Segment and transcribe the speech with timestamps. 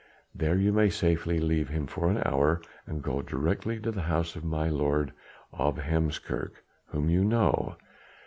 [0.33, 4.35] There you may safely leave him for an hour, and go directly to the house
[4.35, 5.13] of my Lord
[5.53, 6.53] of Heemskerk
[6.87, 7.75] whom you know.